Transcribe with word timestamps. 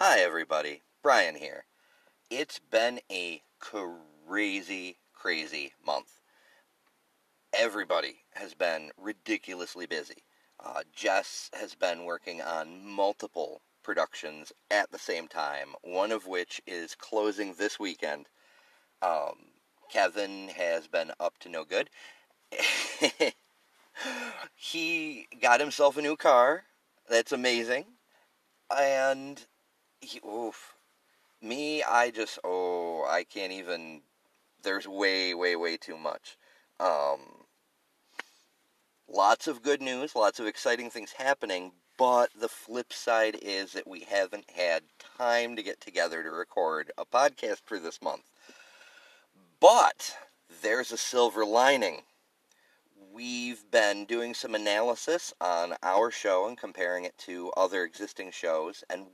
Hi, 0.00 0.20
everybody. 0.20 0.82
Brian 1.02 1.34
here. 1.34 1.64
It's 2.30 2.60
been 2.60 3.00
a 3.10 3.42
crazy, 3.58 4.98
crazy 5.12 5.72
month. 5.84 6.20
Everybody 7.52 8.18
has 8.34 8.54
been 8.54 8.92
ridiculously 8.96 9.86
busy. 9.86 10.22
Uh, 10.64 10.84
Jess 10.94 11.50
has 11.52 11.74
been 11.74 12.04
working 12.04 12.40
on 12.40 12.86
multiple 12.88 13.62
productions 13.82 14.52
at 14.70 14.88
the 14.92 15.00
same 15.00 15.26
time, 15.26 15.70
one 15.82 16.12
of 16.12 16.28
which 16.28 16.62
is 16.64 16.94
closing 16.94 17.54
this 17.54 17.80
weekend. 17.80 18.28
Um, 19.02 19.46
Kevin 19.90 20.46
has 20.50 20.86
been 20.86 21.10
up 21.18 21.36
to 21.40 21.48
no 21.48 21.64
good. 21.64 21.90
he 24.54 25.26
got 25.42 25.58
himself 25.58 25.96
a 25.96 26.02
new 26.02 26.14
car. 26.16 26.66
That's 27.10 27.32
amazing. 27.32 27.86
And 28.70 29.44
he, 30.00 30.20
oof, 30.26 30.74
me, 31.40 31.82
I 31.82 32.10
just 32.10 32.38
oh, 32.44 33.04
I 33.08 33.24
can't 33.24 33.52
even. 33.52 34.02
There's 34.62 34.88
way, 34.88 35.34
way, 35.34 35.56
way 35.56 35.76
too 35.76 35.96
much. 35.96 36.36
Um, 36.80 37.20
lots 39.08 39.46
of 39.46 39.62
good 39.62 39.80
news, 39.80 40.16
lots 40.16 40.40
of 40.40 40.46
exciting 40.46 40.90
things 40.90 41.12
happening, 41.12 41.72
but 41.96 42.30
the 42.38 42.48
flip 42.48 42.92
side 42.92 43.38
is 43.40 43.72
that 43.72 43.86
we 43.86 44.00
haven't 44.00 44.50
had 44.50 44.82
time 45.16 45.56
to 45.56 45.62
get 45.62 45.80
together 45.80 46.22
to 46.22 46.30
record 46.30 46.90
a 46.98 47.04
podcast 47.04 47.62
for 47.64 47.78
this 47.78 48.02
month. 48.02 48.24
But 49.60 50.16
there's 50.62 50.92
a 50.92 50.96
silver 50.96 51.44
lining. 51.44 52.02
We've 53.12 53.68
been 53.70 54.04
doing 54.04 54.34
some 54.34 54.54
analysis 54.54 55.32
on 55.40 55.74
our 55.82 56.10
show 56.10 56.46
and 56.46 56.56
comparing 56.56 57.04
it 57.04 57.18
to 57.18 57.50
other 57.56 57.82
existing 57.84 58.30
shows 58.30 58.84
and 58.88 59.06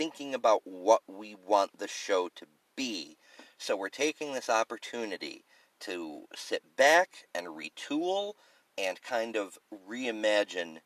thinking 0.00 0.34
about 0.34 0.62
what 0.64 1.02
we 1.06 1.34
want 1.34 1.78
the 1.78 1.86
show 1.86 2.30
to 2.34 2.46
be. 2.74 3.18
So 3.58 3.76
we're 3.76 3.90
taking 3.90 4.32
this 4.32 4.48
opportunity 4.48 5.44
to 5.80 6.22
sit 6.34 6.74
back 6.74 7.26
and 7.34 7.48
retool 7.48 8.32
and 8.78 9.02
kind 9.02 9.36
of 9.36 9.58
reimagine. 9.86 10.78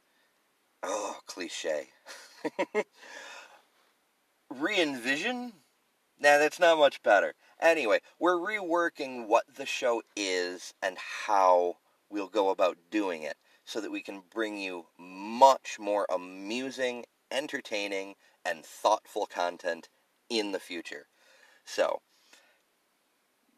Oh, 0.82 1.18
cliche. 1.26 1.90
Re 4.50 4.82
envision? 4.82 5.52
Nah, 6.18 6.38
that's 6.38 6.58
not 6.58 6.78
much 6.78 7.00
better. 7.04 7.34
Anyway, 7.60 8.00
we're 8.18 8.34
reworking 8.34 9.28
what 9.28 9.44
the 9.54 9.64
show 9.64 10.02
is 10.16 10.74
and 10.82 10.98
how 10.98 11.76
we'll 12.10 12.26
go 12.26 12.50
about 12.50 12.78
doing 12.90 13.22
it 13.22 13.36
so 13.64 13.80
that 13.80 13.92
we 13.92 14.02
can 14.02 14.24
bring 14.28 14.58
you 14.58 14.86
much 14.98 15.78
more 15.78 16.04
amusing, 16.12 17.04
entertaining, 17.34 18.14
and 18.44 18.64
thoughtful 18.64 19.26
content 19.26 19.88
in 20.30 20.52
the 20.52 20.60
future. 20.60 21.08
So, 21.64 22.00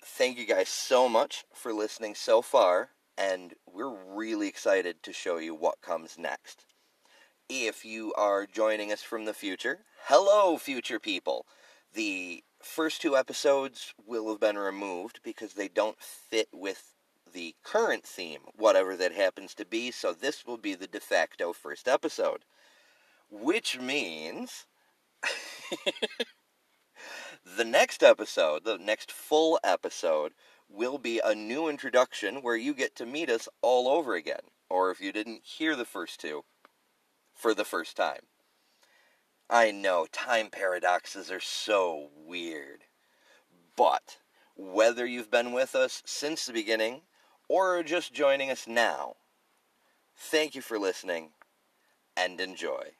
thank 0.02 0.38
you 0.38 0.46
guys 0.46 0.68
so 0.68 1.08
much 1.08 1.44
for 1.52 1.72
listening 1.72 2.14
so 2.14 2.40
far, 2.40 2.90
and 3.18 3.54
we're 3.70 3.94
really 3.94 4.48
excited 4.48 5.02
to 5.02 5.12
show 5.12 5.38
you 5.38 5.54
what 5.54 5.82
comes 5.82 6.16
next. 6.18 6.64
If 7.48 7.84
you 7.84 8.12
are 8.14 8.46
joining 8.46 8.90
us 8.90 9.02
from 9.02 9.24
the 9.24 9.34
future, 9.34 9.84
hello, 10.06 10.56
future 10.56 10.98
people! 10.98 11.46
The 11.92 12.42
first 12.62 13.00
two 13.00 13.16
episodes 13.16 13.94
will 14.04 14.28
have 14.30 14.40
been 14.40 14.58
removed 14.58 15.20
because 15.22 15.54
they 15.54 15.68
don't 15.68 16.00
fit 16.00 16.48
with 16.52 16.94
the 17.32 17.54
current 17.62 18.04
theme, 18.04 18.40
whatever 18.54 18.96
that 18.96 19.12
happens 19.12 19.54
to 19.54 19.64
be, 19.64 19.90
so 19.90 20.12
this 20.12 20.46
will 20.46 20.56
be 20.56 20.74
the 20.74 20.86
de 20.86 21.00
facto 21.00 21.52
first 21.52 21.86
episode. 21.86 22.44
Which 23.30 23.78
means 23.78 24.66
the 27.56 27.64
next 27.64 28.02
episode, 28.02 28.64
the 28.64 28.78
next 28.78 29.10
full 29.10 29.58
episode, 29.64 30.32
will 30.68 30.98
be 30.98 31.20
a 31.24 31.34
new 31.34 31.68
introduction 31.68 32.42
where 32.42 32.56
you 32.56 32.74
get 32.74 32.94
to 32.96 33.06
meet 33.06 33.30
us 33.30 33.48
all 33.62 33.88
over 33.88 34.14
again. 34.14 34.50
Or 34.68 34.90
if 34.90 35.00
you 35.00 35.12
didn't 35.12 35.42
hear 35.44 35.76
the 35.76 35.84
first 35.84 36.20
two, 36.20 36.44
for 37.36 37.54
the 37.54 37.64
first 37.64 37.96
time. 37.96 38.22
I 39.48 39.70
know 39.70 40.06
time 40.10 40.48
paradoxes 40.50 41.30
are 41.30 41.40
so 41.40 42.08
weird. 42.16 42.84
But 43.76 44.18
whether 44.56 45.06
you've 45.06 45.30
been 45.30 45.52
with 45.52 45.74
us 45.74 46.02
since 46.06 46.46
the 46.46 46.52
beginning 46.52 47.02
or 47.48 47.78
are 47.78 47.82
just 47.82 48.14
joining 48.14 48.50
us 48.50 48.66
now, 48.66 49.16
thank 50.16 50.54
you 50.54 50.62
for 50.62 50.78
listening 50.78 51.30
and 52.16 52.40
enjoy. 52.40 52.92